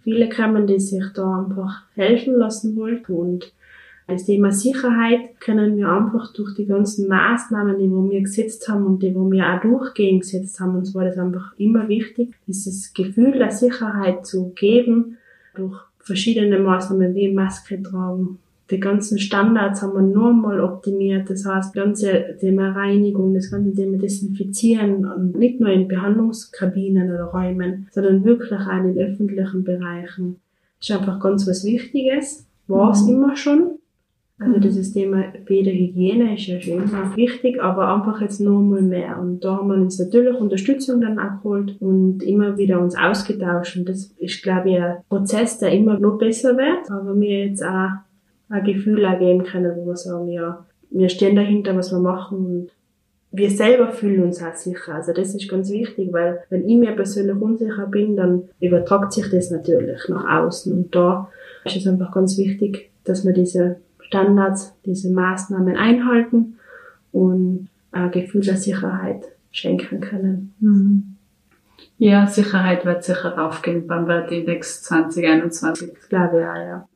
[0.03, 3.13] viele kommen, die sich da einfach helfen lassen wollten.
[3.13, 3.53] Und
[4.07, 9.03] das Thema Sicherheit können wir einfach durch die ganzen Maßnahmen, die wir gesetzt haben und
[9.03, 13.51] die wir auch durchgehend gesetzt haben, uns war das einfach immer wichtig, dieses Gefühl der
[13.51, 15.17] Sicherheit zu geben
[15.55, 18.39] durch verschiedene Maßnahmen wie Maske tragen,
[18.69, 21.29] die ganzen Standards haben wir nur mal optimiert.
[21.29, 27.09] Das heißt, das ganze Thema Reinigung, das ganze Thema Desinfizieren und nicht nur in Behandlungskabinen
[27.09, 30.41] oder Räumen, sondern wirklich auch in öffentlichen Bereichen.
[30.79, 32.45] Das ist einfach ganz was Wichtiges.
[32.67, 33.13] War es mhm.
[33.13, 33.79] immer schon.
[34.39, 39.19] Also dieses Thema Bäderhygiene ist ja schon immer wichtig, aber einfach jetzt noch mal mehr.
[39.19, 43.77] Und da haben wir uns natürlich Unterstützung dann auch geholt und immer wieder uns ausgetauscht.
[43.77, 46.91] Und das ist, glaube ich, ein Prozess, der immer noch besser wird.
[46.91, 47.89] Aber wir jetzt auch
[48.49, 52.69] ein Gefühl geben können, wo wir sagen, ja, wir stehen dahinter, was wir machen und
[53.31, 54.95] wir selber fühlen uns auch sicher.
[54.95, 59.29] Also das ist ganz wichtig, weil wenn ich mir persönlich unsicher bin, dann übertragt sich
[59.29, 60.71] das natürlich nach außen.
[60.71, 61.29] Und da
[61.65, 66.57] ist es einfach ganz wichtig, dass wir diese Standards, diese Maßnahmen einhalten
[67.11, 70.53] und ein Gefühl der Sicherheit schenken können.
[70.59, 71.15] Mhm.
[71.99, 75.93] Ja, Sicherheit wird sicher aufgehen beim Wertindex 2021.
[75.93, 76.87] Das glaube ich auch, ja.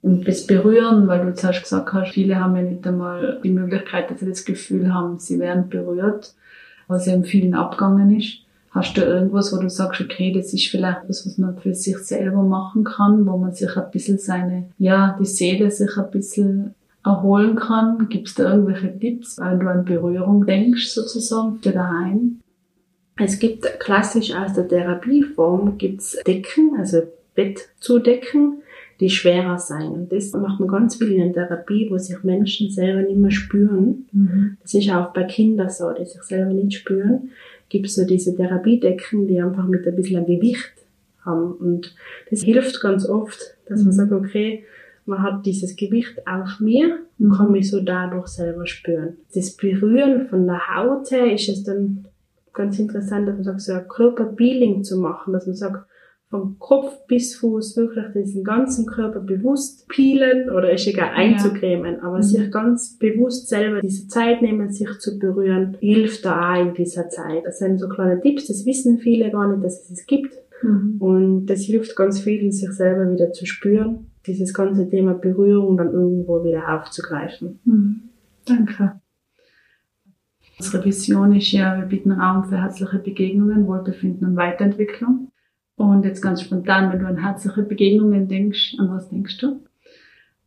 [0.00, 4.10] Und das Berühren, weil du zuerst gesagt hast, viele haben ja nicht einmal die Möglichkeit,
[4.10, 6.34] dass sie das Gefühl haben, sie werden berührt,
[6.86, 8.44] was ja in vielen abgegangen ist.
[8.70, 11.96] Hast du irgendwas, wo du sagst, okay, das ist vielleicht was, was man für sich
[11.98, 16.74] selber machen kann, wo man sich ein bisschen seine, ja, die Seele sich ein bisschen
[17.04, 18.08] erholen kann?
[18.08, 22.40] Gibt es da irgendwelche Tipps, wenn du an Berührung denkst, sozusagen, für daheim?
[23.16, 27.02] Es gibt klassisch aus der Therapieform gibt's Decken, also
[27.34, 28.62] Bett zu decken,
[29.00, 29.88] die schwerer sein.
[29.88, 33.30] Und das macht man ganz viel in der Therapie, wo sich Menschen selber nicht mehr
[33.30, 34.06] spüren.
[34.12, 34.56] Mhm.
[34.62, 37.30] Das ist auch bei Kindern so, die sich selber nicht spüren.
[37.68, 40.72] Gibt es so diese Therapiedecken, die einfach mit ein bisschen Gewicht
[41.24, 41.52] haben.
[41.52, 41.94] Und
[42.30, 43.92] das hilft ganz oft, dass man mhm.
[43.92, 44.64] sagt, okay,
[45.06, 49.16] man hat dieses Gewicht auf mir und kann mich so dadurch selber spüren.
[49.34, 52.06] Das Berühren von der Haut her ist es dann
[52.52, 55.87] ganz interessant, dass man sagt, so ein Körperpeeling zu machen, dass man sagt,
[56.30, 62.02] vom Kopf bis Fuß wirklich diesen ganzen Körper bewusst peelen oder ist egal einzucremen, ja.
[62.02, 62.22] aber mhm.
[62.22, 67.08] sich ganz bewusst selber diese Zeit nehmen, sich zu berühren, hilft da auch in dieser
[67.08, 67.44] Zeit.
[67.46, 70.34] Das sind so kleine Tipps, das wissen viele gar nicht, dass es es gibt.
[70.62, 70.96] Mhm.
[70.98, 75.92] Und das hilft ganz vielen, sich selber wieder zu spüren, dieses ganze Thema Berührung dann
[75.92, 77.60] irgendwo wieder aufzugreifen.
[77.64, 78.00] Mhm.
[78.46, 79.00] Danke.
[80.58, 85.30] Unsere Vision ist ja, wir bieten Raum für herzliche Begegnungen, Wohlbefinden und Weiterentwicklung.
[85.78, 89.60] Und jetzt ganz spontan, wenn du an herzliche Begegnungen denkst, an was denkst du?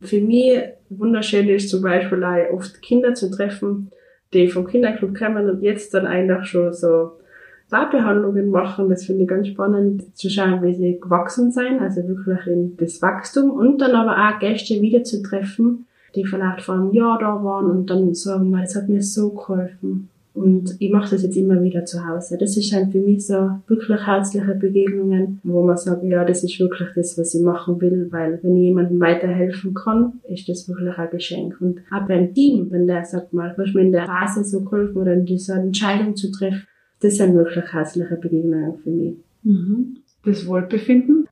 [0.00, 3.90] Für mich wunderschön ist zum Beispiel auch oft Kinder zu treffen,
[4.34, 7.12] die vom Kinderclub kommen und jetzt dann einfach schon so
[7.70, 8.90] Barbehandlungen machen.
[8.90, 13.00] Das finde ich ganz spannend zu schauen, wie sie gewachsen sind, also wirklich in das
[13.00, 17.42] Wachstum und dann aber auch Gäste wieder zu treffen, die vielleicht vor einem Jahr da
[17.42, 20.10] waren und dann sagen, das hat mir so geholfen.
[20.34, 22.38] Und ich mache das jetzt immer wieder zu Hause.
[22.38, 26.58] Das ist halt für mich so wirklich herzliche Begegnungen, wo man sagt, ja, das ist
[26.58, 30.96] wirklich das, was ich machen will, weil wenn ich jemandem weiterhelfen kann, ist das wirklich
[30.96, 31.60] ein Geschenk.
[31.60, 34.96] Und auch beim Team, wenn der sagt mal, was mir in der Phase so geholfen
[34.96, 36.66] oder in dieser Entscheidung zu treffen,
[37.00, 39.16] das sind wirklich herzliche Begegnungen für mich.
[39.42, 39.98] Mhm.
[40.24, 41.28] Das Wohlbefinden?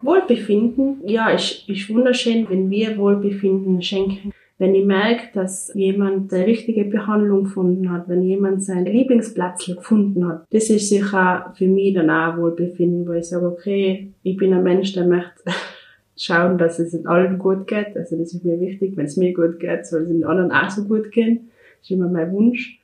[0.00, 6.46] Wohlbefinden, ja, ist, ist wunderschön, wenn wir Wohlbefinden schenken wenn ich merke, dass jemand eine
[6.46, 11.94] richtige Behandlung gefunden hat, wenn jemand seinen Lieblingsplatz gefunden hat, das ist sicher für mich
[11.94, 15.42] dann auch Wohlbefinden, wo ich sage, okay, ich bin ein Mensch, der möchte
[16.16, 17.96] schauen, dass es in allen gut geht.
[17.96, 18.96] Also das ist mir wichtig.
[18.96, 21.50] Wenn es mir gut geht, soll es den anderen auch so gut gehen.
[21.80, 22.80] Das ist immer mein Wunsch.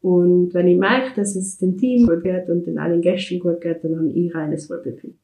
[0.00, 3.60] Und wenn ich merke, dass es dem Team gut geht und den allen Gästen gut
[3.60, 5.18] geht, dann habe ich reines Wohlbefinden.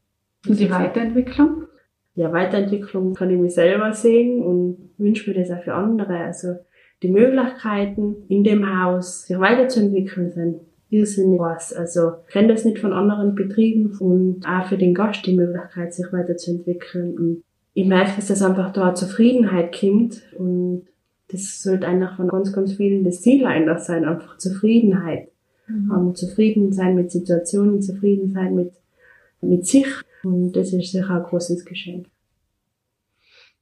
[0.49, 1.69] Und die Weiterentwicklung?
[2.17, 6.17] ja, Weiterentwicklung kann ich mich selber sehen und wünsche mir das auch für andere.
[6.19, 6.57] Also
[7.03, 11.73] die Möglichkeiten in dem Haus, sich weiterzuentwickeln, sind irrsinnig was.
[11.73, 15.92] Also ich kenne das nicht von anderen Betrieben und auch für den Gast die Möglichkeit,
[15.92, 17.17] sich weiterzuentwickeln.
[17.17, 17.42] Und
[17.75, 20.87] ich merke, dass das einfach da Zufriedenheit kommt und
[21.29, 25.29] das sollte einfach von ganz, ganz vielen das Ziel einfach sein, einfach Zufriedenheit.
[25.67, 25.90] Mhm.
[25.90, 28.73] Um, zufrieden sein mit Situationen, zufrieden sein mit,
[29.40, 29.87] mit sich
[30.23, 32.07] und das ist sicher ein großes Geschenk.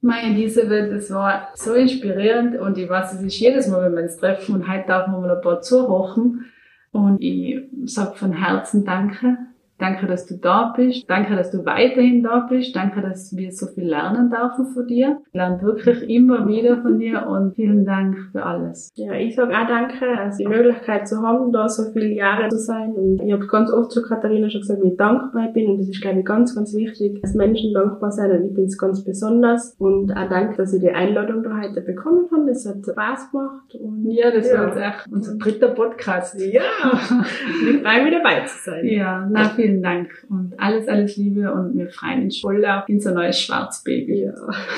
[0.05, 4.03] Meine Elisabeth, das war so inspirierend und ich weiß, es ist jedes Mal, wenn wir
[4.03, 6.43] uns treffen und heute darf man mal ein paar zuhochen
[6.91, 9.37] und ich sage von Herzen Danke,
[9.79, 11.09] Danke, dass du da bist.
[11.09, 12.75] Danke, dass du weiterhin da bist.
[12.75, 15.17] Danke, dass wir so viel lernen dürfen von dir.
[15.27, 18.91] Ich lerne wirklich immer wieder von dir und vielen Dank für alles.
[18.95, 22.57] Ja, ich sage auch danke, also die Möglichkeit zu haben, da so viele Jahre zu
[22.57, 22.93] sein.
[22.93, 25.71] Und ich habe ganz oft zu Katharina schon gesagt, wie ich dankbar bin.
[25.71, 28.31] Und das ist, glaube ich, ganz, ganz wichtig, dass Menschen dankbar sein.
[28.31, 29.75] Und ich bin es ganz besonders.
[29.79, 32.45] Und auch danke, dass ich die Einladung da heute bekommen habe.
[32.47, 33.75] Das hat Spaß gemacht.
[33.75, 34.59] Und ja, das ja.
[34.59, 36.39] war jetzt echt unser dritter Podcast.
[36.39, 36.61] Ja,
[36.93, 38.85] ich freue mich dabei zu sein.
[38.85, 42.87] Ja, na, vielen vielen Dank und alles, alles Liebe und wir freuen uns voll auf
[42.89, 44.25] unser neues Schwarzbaby.
[44.25, 44.33] Ja.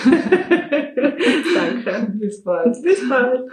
[1.55, 2.11] Danke.
[2.13, 2.81] Bis bald.
[2.83, 3.49] Bis bald.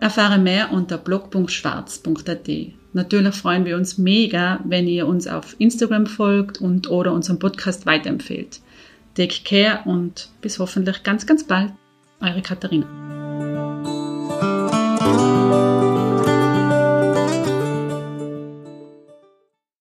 [0.00, 2.48] Erfahre mehr unter blog.schwarz.at.
[2.92, 7.86] Natürlich freuen wir uns mega, wenn ihr uns auf Instagram folgt und oder unseren Podcast
[7.86, 8.60] weiterempfehlt.
[9.14, 11.72] Take care und bis hoffentlich ganz, ganz bald.
[12.20, 12.86] Eure Katharina.